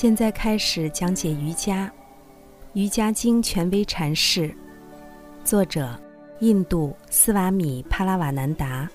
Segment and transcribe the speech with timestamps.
[0.00, 1.86] 现在开始讲解瑜伽，
[2.72, 4.54] 《瑜伽经》权威阐释，
[5.42, 6.00] 作者
[6.38, 8.88] 印度斯瓦米帕拉瓦南达，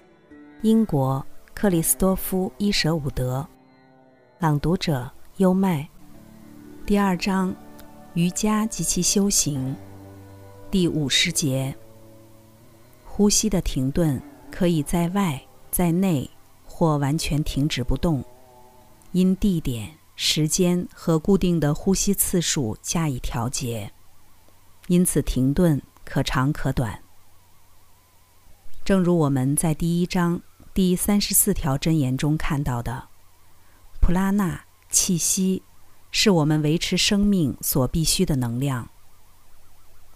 [0.61, 1.21] 英国
[1.53, 3.45] 克里斯多夫伊舍伍德，
[4.39, 5.85] 朗读者优麦。
[6.85, 7.53] 第二章：
[8.13, 9.75] 瑜伽及其修行，
[10.71, 11.75] 第五十节。
[13.03, 15.37] 呼吸的停顿可以在外、
[15.69, 16.29] 在内
[16.65, 18.23] 或完全停止不动，
[19.11, 19.89] 因地点。
[20.15, 23.91] 时间和固定的呼吸次数加以调节，
[24.87, 27.01] 因此停顿可长可短。
[28.85, 30.41] 正如我们在第一章
[30.73, 33.07] 第三十四条箴言中看到的，
[34.01, 35.63] 普拉纳气息
[36.11, 38.89] 是我们维持生命所必需的能量。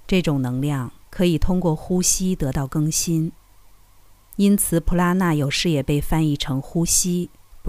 [0.05, 3.31] 这种能量可以通过呼吸得到更新，
[4.35, 7.29] 因此普拉纳有时也被翻译成呼吸。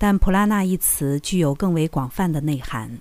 [0.00, 3.00] 但“普拉纳”一词具有更为广泛的内涵，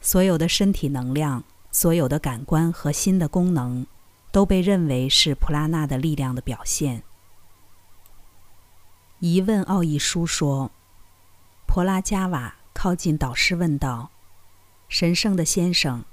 [0.00, 3.86] 所有的身体能量、所有的感官和心的功能，
[4.32, 7.04] 都被认为是普拉纳的力量的表现。
[9.20, 10.72] 疑问奥义书说
[11.64, 14.10] ：“婆拉加瓦靠近导师问道
[14.90, 16.04] ：‘神圣的先生，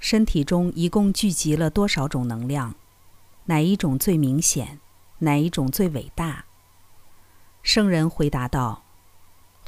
[0.00, 2.74] 身体中一共聚集了多少种能量？
[3.44, 4.80] 哪一种最明显？
[5.18, 6.46] 哪一种最伟大？’
[7.62, 8.84] 圣人回答道。”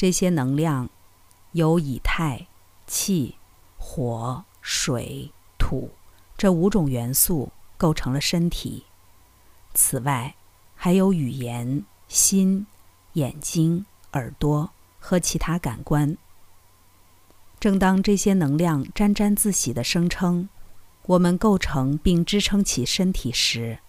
[0.00, 0.88] 这些能量
[1.52, 2.46] 由以太、
[2.86, 3.34] 气、
[3.76, 5.90] 火、水、土
[6.38, 8.86] 这五种元素构成了身体。
[9.74, 10.36] 此外，
[10.74, 12.66] 还有语言、心、
[13.12, 13.84] 眼睛、
[14.14, 16.16] 耳朵和其他感官。
[17.58, 20.48] 正当这些能量沾沾自喜地声称
[21.08, 23.80] 我们构成并支撑起身体时，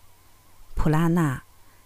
[0.76, 1.44] 普拉纳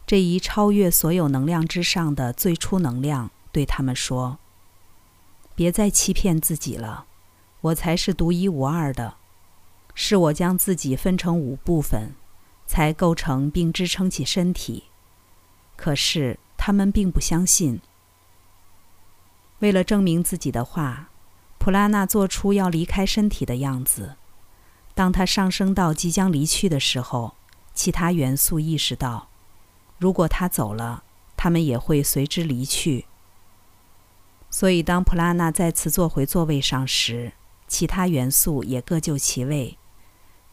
[0.07, 3.29] 这一超越所有能量之上的最初能量。
[3.55, 4.37] 对他们说
[5.55, 7.05] ：“别再欺骗自己了，
[7.61, 9.15] 我才是独一无二的。
[9.93, 12.15] 是我将自己分成五部分，
[12.67, 14.83] 才构成并支撑起身体。
[15.77, 17.79] 可是他们并不相信。
[19.59, 21.07] 为了证明自己的话，
[21.57, 24.17] 普拉纳做出要离开身体的样子。
[24.93, 27.35] 当他上升到即将离去的时候，
[27.73, 29.29] 其他元素意识到，
[29.97, 31.05] 如果他走了，
[31.37, 33.05] 他们也会随之离去。”
[34.57, 37.33] 所以，当普拉纳再次坐回座位上时，
[37.67, 39.77] 其他元素也各就其位，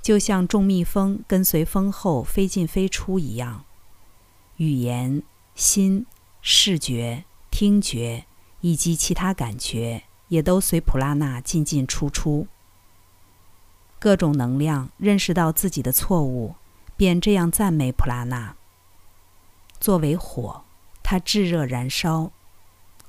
[0.03, 3.65] 就像众蜜蜂跟随蜂后飞进飞出一样。
[4.57, 5.23] 语言、
[5.55, 6.05] 心、
[6.41, 8.25] 视觉、听觉
[8.61, 12.49] 以及其他感觉也都随普拉纳进进出出。
[14.01, 16.57] 各种能量认识到自己的错误，
[16.97, 18.57] 便这样赞美普拉纳：
[19.79, 20.65] 作为火，
[21.05, 22.33] 它炙热燃烧。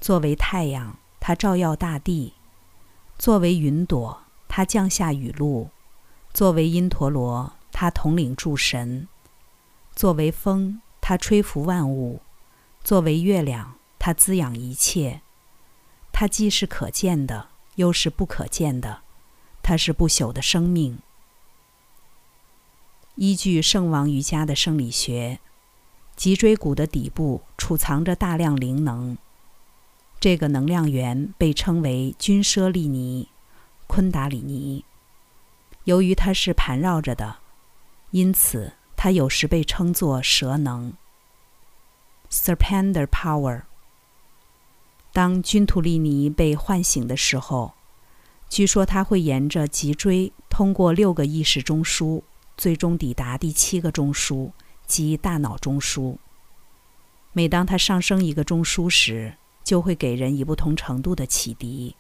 [0.03, 2.34] 作为太阳，它照耀大地；
[3.18, 5.69] 作为云朵，它降下雨露；
[6.34, 9.08] 作为因陀罗，它统领诸神；
[9.96, 12.19] 作为风，它吹拂万物；
[12.84, 15.22] 作为月亮，它滋养一切。
[16.12, 19.03] 它既是可见的，又是不可见的。
[19.62, 21.00] 它是不朽的生命。
[23.16, 25.40] 依据圣王瑜伽的生理学，
[26.18, 29.18] 脊椎骨的底部储藏着大量灵能。
[30.23, 33.28] 这个能量源被称为军舍利尼，
[33.88, 34.85] 昆达里尼。
[35.84, 37.39] 由于它是盘绕着的，
[38.11, 40.94] 因此它有时被称作蛇能
[42.31, 43.63] （Serpenter Power）。
[45.11, 47.73] 当君图利尼被唤醒的时候，
[48.47, 52.22] 据说它会沿着脊椎通过六个意识中枢，
[52.55, 54.53] 最终抵达第七个中枢
[54.88, 56.16] 即大脑中枢。
[57.34, 61.96] 每当它上升一个中枢时，就会给人以不同程度的启迪。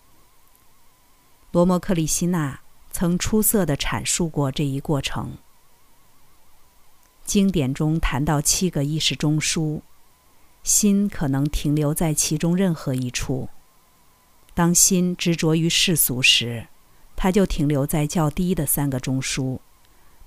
[1.51, 5.37] 罗摩克里希纳曾出色地阐述过这一过程。
[7.23, 9.81] 经典中谈到七个意识中枢，
[10.61, 13.49] 心可能停留在其中任何一处。
[14.53, 16.67] 当心执着于世俗时，
[17.15, 19.59] 它就停留在较低的三个中枢：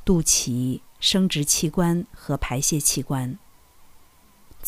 [0.05, 3.39] 肚脐、生殖器官和排泄器官。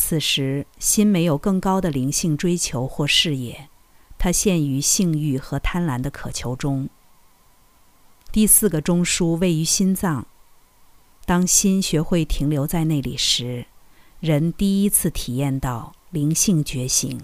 [0.09, 3.69] 此时，心没有更高的灵性追求或视野，
[4.17, 6.89] 它陷于性欲和贪婪的渴求中。
[8.33, 10.27] 第四个中枢位于心脏。
[11.27, 13.67] 当心学会停留在那里时，
[14.19, 17.21] 人第一次体验到灵性觉醒。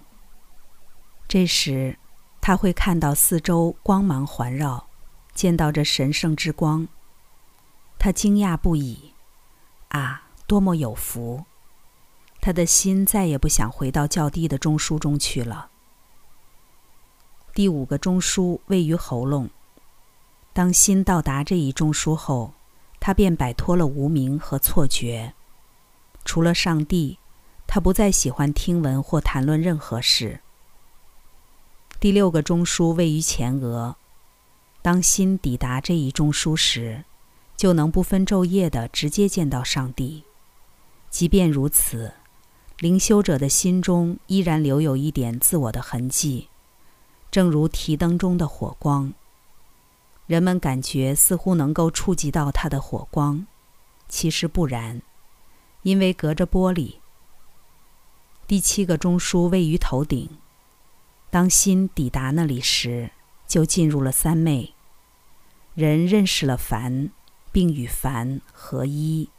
[1.27, 1.99] 这时，
[2.43, 4.89] 他会看到四周光芒环绕，
[5.33, 6.87] 见到这神圣之光。
[7.99, 9.15] 他惊讶不已
[9.89, 11.47] ：“啊，多么有福！”
[12.45, 15.71] 他的心再也不想回到较低的中枢中去了。
[17.55, 19.49] 第五个中枢位于喉咙。
[20.53, 22.53] 当心到达这一中枢后，
[23.01, 25.33] 他便摆脱了无名和错觉。
[26.27, 27.19] 除了上帝，
[27.67, 30.41] 他不再喜欢听闻或谈论任何事。
[31.99, 33.97] 第六个中枢位于前额。
[34.83, 37.05] 当心抵达这一中枢时，
[37.57, 40.25] 就能不分昼夜的直接见到上帝。
[41.09, 42.13] 即便如此，
[42.79, 46.49] 灵修者的心中依然留有一点自我的痕迹，
[47.31, 49.13] 正如提灯中的火光。
[50.27, 53.47] 人们感觉似乎能够触及到它的火光，
[54.09, 55.03] 其实不然，
[55.83, 56.97] 因为隔着玻璃。
[58.47, 60.29] 第七个中枢位于头顶。
[61.31, 63.11] 当心抵达那里时，
[63.47, 64.75] 就进入了三昧。
[65.75, 67.11] 人认识了凡，
[67.53, 69.31] 并与凡合一。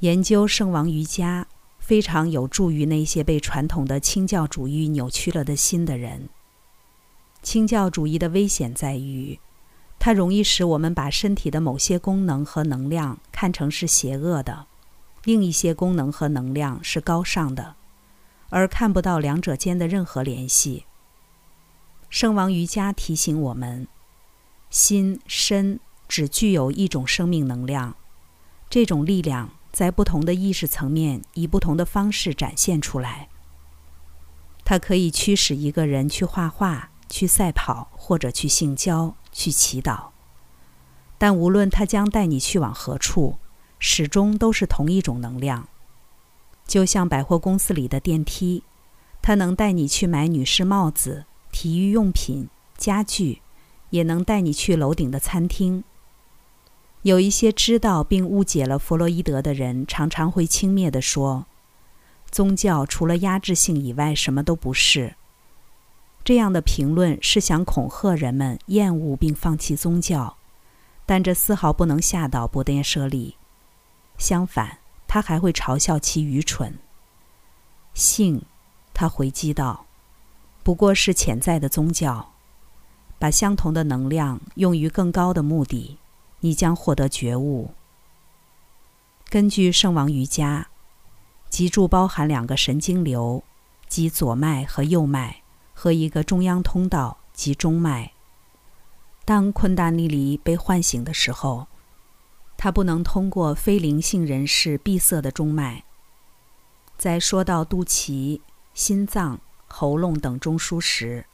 [0.00, 1.46] 研究圣王瑜伽
[1.78, 6.28] 非常有助于那些被传统的清教主义扭曲了的心的人。
[7.42, 9.38] 清教主义的危险在于，
[9.98, 14.66] 它容易使我们把身体的某些功能和能量看成是邪恶的，
[15.24, 17.76] 另一些功能和能量是高尚的，
[18.50, 20.84] 而看不到两者间的任何联系。
[22.10, 23.88] 圣王瑜伽提醒我们：
[24.68, 27.96] 心身只具有一种生命能量，
[28.68, 33.28] 这种力量在不同的意识层面以不同的方式展现出来。
[34.64, 40.04] 它可以驱使一个人去画画、去赛跑，或者去性交、去祈祷。
[41.18, 43.36] 但无论它将带你去往何处，
[43.78, 45.68] 始终都是同一种能量。
[46.66, 48.62] 就像百货公司里的电梯，
[49.20, 51.26] 它能带你去买女士帽子。
[51.52, 52.48] 体育用品、
[52.78, 53.42] 家具，
[53.90, 55.84] 也能带你去楼顶的餐厅。
[57.06, 61.46] 有一些知道并误解了弗洛伊德的人，常常会轻蔑地说
[62.32, 65.14] ：“宗教除了压制性以外，什么都不是。”
[66.24, 70.36] 这样的评论是想恐吓人们厌恶并放弃宗教，
[71.06, 73.36] 但这丝毫不能吓倒伯颠舍利。
[74.18, 76.76] 相反，他还会嘲笑其愚蠢。
[77.94, 78.42] 性，
[78.92, 79.86] 他回击道。
[80.64, 82.32] 不过是潜在的宗教，
[83.20, 85.98] 把相同的能量用于更高的目的，
[86.46, 87.72] 你将获得觉悟。
[89.28, 90.68] 根据圣王瑜伽，
[91.50, 93.42] 脊柱包含两个神经流，
[93.88, 95.42] 即左脉和右脉，
[95.74, 98.12] 和一个中央通道，即中脉。
[99.24, 101.66] 当昆达尼尼被唤醒的时候，
[102.56, 105.82] 它不能通过非灵性人士闭塞的中脉。
[106.96, 108.40] 在说到肚脐、
[108.72, 109.40] 心脏。
[109.68, 111.26] 喉咙等中枢时，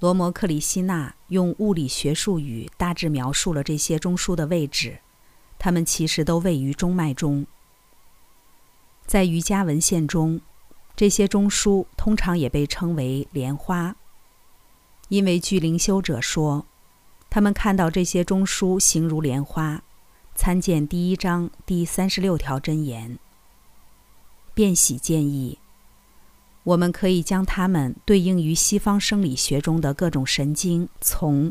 [0.00, 5.00] 罗摩克里希纳用物理学术语大致描述了这些中枢的位置。
[5.58, 7.46] 它们其实都位于中脉中。
[9.06, 10.40] 在瑜伽文献中，
[10.94, 13.96] 这些中枢通常也被称为莲花，
[15.08, 16.64] 因为据灵修者说，
[17.28, 19.82] 他们看到这些中枢形如莲花。
[20.36, 23.18] 参见第一章第三十六条真言。
[24.54, 25.58] 变喜建议。
[26.68, 31.50] 我们可以将它们对应于西方生理学中的各种神经丛。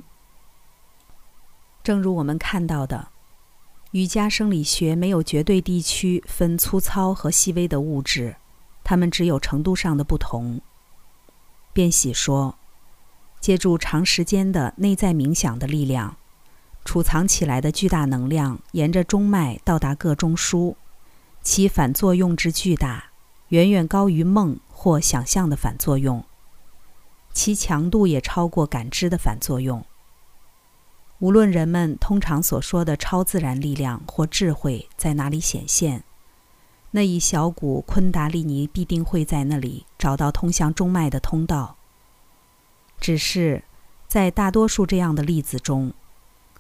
[1.82, 3.08] 正如我们看到的，
[3.94, 8.36] 瑜伽生理学没有绝对地区分粗糙和细微的物质，
[8.84, 10.62] 它们只有程度上的不同。
[11.74, 12.56] 便喜说，
[13.40, 16.16] 借助长时间的内在冥想的力量，
[16.86, 20.76] 储藏起来的巨大能量沿着中脉到达各中枢，
[21.42, 23.06] 其反作用之巨大，
[23.48, 24.60] 远远高于梦。
[24.80, 26.24] 或想象的反作用，
[27.34, 29.84] 其强度也超过感知的反作用。
[31.18, 36.04] 无论人们通常所说的超自然力量或智慧在哪里显现，
[36.92, 41.76] 那一小股昆达利尼必定会在那里找到通向中脉的通道。
[43.00, 43.64] 只是，
[44.08, 45.92] 在大多数这样的例子中，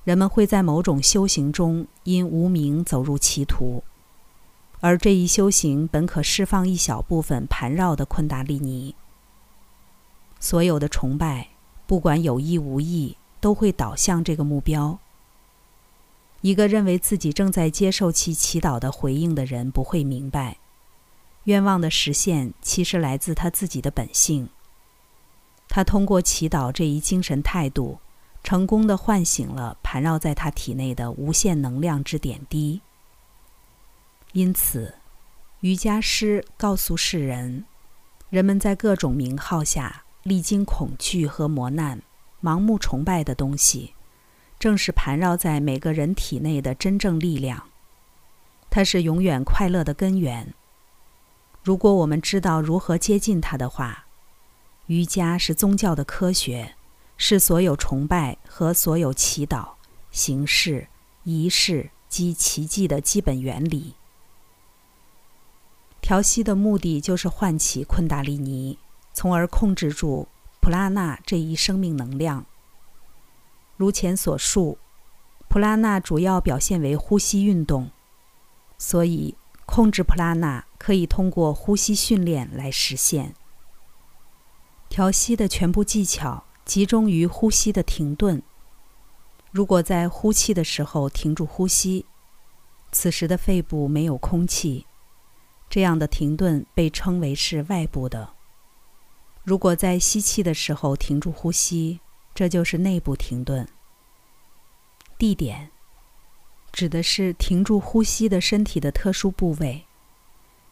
[0.04, 3.84] 人们会在某种修行中因无名走入歧途。
[4.80, 8.96] 而这一修行本可释放一小部分盘绕的昆达利尼。
[10.40, 11.50] 所有的崇拜，
[11.88, 15.00] 不管有意无意，都会导向这个目标。
[16.42, 20.58] 一个认为自己正在接受其祈祷的回应的人不会明白，
[21.46, 24.48] 愿望的实现其实来自他自己的本性。
[25.68, 27.98] 他通过祈祷这一精神态度，
[28.44, 32.82] 成功的唤醒了盘绕在他体内的无限能量之点滴。
[34.34, 34.96] 因此，
[35.62, 37.66] 瑜伽师告诉世人：
[38.30, 42.02] 人们在各种名号下历经恐惧和磨难，
[42.42, 43.94] 盲目崇拜的东西，
[44.60, 47.70] 正是盘绕在每个人体内的真正力量。
[48.70, 50.54] 它是永远快乐的根源。
[51.64, 54.06] 如果我们知道如何接近它的话，
[54.86, 56.76] 瑜伽是宗教的科学，
[57.18, 59.70] 是所有崇拜和所有祈祷、
[60.12, 60.88] 形式、
[61.24, 63.96] 仪式及奇迹的基本原理。
[66.08, 68.80] 调息的目的就是唤起昆达里尼，
[69.12, 70.30] 从而控制住
[70.62, 72.46] 普拉纳这一生命能量。
[73.76, 74.78] 如前所述，
[75.50, 77.92] 普拉纳主要表现为呼吸运动，
[78.78, 79.36] 所以
[79.66, 83.36] 控制普拉纳可以通过呼吸训练来实现。
[84.88, 88.42] 调息的全部技巧集中于呼吸的停顿。
[89.52, 92.06] 如果在呼气的时候停住呼吸，
[92.94, 94.86] 此时的肺部没有空气，
[95.70, 98.34] 这样的停顿被称为是外部的。
[99.44, 102.00] 如果在吸气的时候停住呼吸，
[102.34, 103.68] 这就是内部停顿。
[105.18, 105.72] 地点
[106.72, 109.86] 指的是停住呼吸的身体的特殊部位，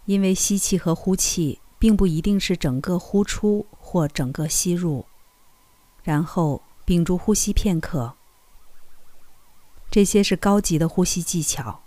[0.06, 3.66] 因为吸气和呼气并不一定是整个呼出。
[3.88, 5.06] 或整个吸入，
[6.04, 8.16] 然后屏住呼吸片刻。
[9.90, 11.82] 这些是高级的呼吸技巧，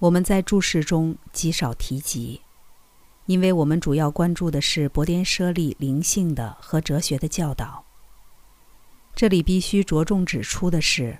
[0.00, 2.40] 我们在注释中极少提及，
[3.26, 7.84] 因为我们主要关注的是博颠舍利灵性的和哲学的教导。
[9.14, 11.18] 这里必须着重指出的是，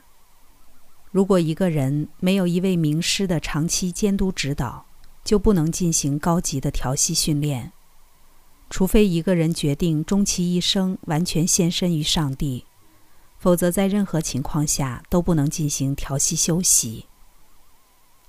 [1.10, 4.87] 如果一个人没有一位名师的长期监督指导，
[5.22, 7.72] 就不能进行高级的调息训练。
[8.70, 12.64] 除非一个人决定终其一生完全献身于上帝，
[13.37, 17.04] 否则在任何情况下都不能进行调息休息，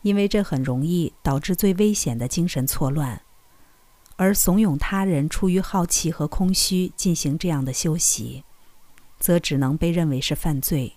[0.01, 3.22] 因为这很容易导致最危险的精神错乱。
[4.15, 8.43] 而怂恿他人出于好奇和空虚进行这样的休息，
[9.20, 10.93] 则只能被认为是犯罪。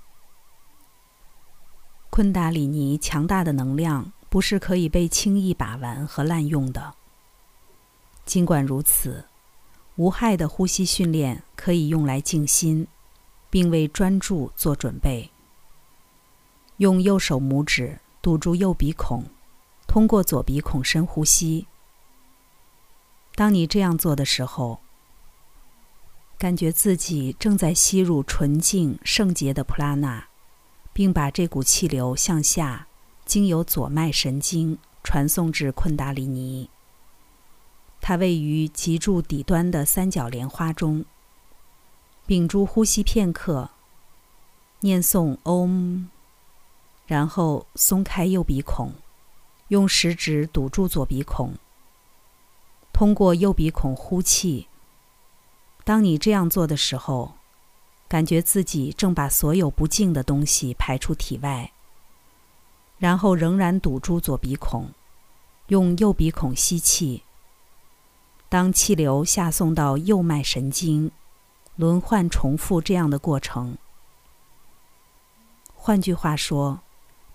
[2.11, 6.94] 昆达里尼强大的能量不是可以被轻易把玩和滥用的。
[8.25, 9.25] 尽管如此。
[9.96, 12.88] 无害的呼吸训练可以用来静心，
[13.49, 15.30] 并为专注做准备。
[16.78, 19.26] 用右手拇指堵住右鼻孔，
[19.87, 21.66] 通过左鼻孔深呼吸。
[23.35, 24.81] 当你这样做的时候，
[26.38, 30.28] 感觉自己正在吸入纯净圣洁的普拉纳，
[30.95, 32.87] 并把这股气流向下，
[33.26, 36.71] 经由左脉神经传送至昆达里尼。
[38.00, 41.04] 它位于脊柱底端的三角莲花中。
[42.26, 43.69] 屏住呼吸片刻，
[44.81, 46.07] 念诵 Om，
[47.06, 48.92] 然后松开右鼻孔，
[49.68, 51.54] 用食指堵住左鼻孔，
[52.92, 54.68] 通过右鼻孔呼气。
[55.84, 57.34] 当你这样做的时候，
[58.08, 61.73] 感觉自己正把所有不净的东西排出体外。
[62.96, 64.90] 然后仍然堵住左鼻孔，
[65.66, 67.23] 用右鼻孔吸气。
[68.49, 71.11] 当气流下送到右脉神经，
[71.76, 73.76] 轮换重复这样的过程。
[75.75, 76.80] 换句话说，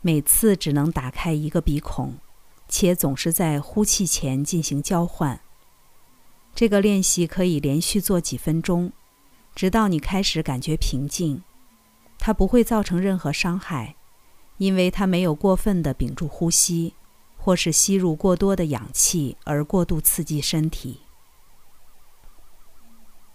[0.01, 2.17] 每次只能打开一个鼻孔，
[2.67, 5.41] 且总是在呼气前进行交换。
[6.55, 8.91] 这个练习可以连续做几分钟，
[9.55, 11.43] 直到你开始感觉平静。
[12.17, 13.95] 它不会造成任何伤害，
[14.57, 16.93] 因为它没有过分的屏住呼吸，
[17.37, 21.01] 或是吸入过多的氧气而过度刺激身体。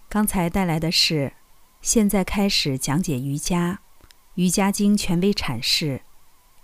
[0.07, 1.33] 刚才带来的是，
[1.81, 3.79] 现在开始讲解瑜伽，
[4.35, 6.01] 《瑜伽经》权威阐释，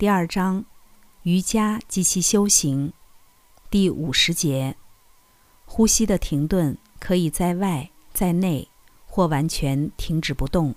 [0.01, 0.65] 第二章，
[1.21, 2.91] 瑜伽及其修行，
[3.69, 4.75] 第五十节，
[5.63, 8.67] 呼吸的停顿可以在外在内
[9.05, 10.73] 或完全停止不动。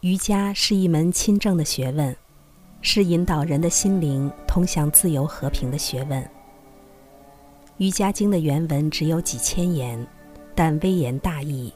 [0.00, 2.16] 瑜伽是一门亲政的学问，
[2.82, 6.20] 是引导人的心灵通向自由和平的学问。
[7.76, 10.04] 《瑜伽经》的原文只有几千言。
[10.52, 11.72] 但微言大义。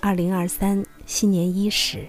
[0.00, 2.08] 二零二三新年伊始，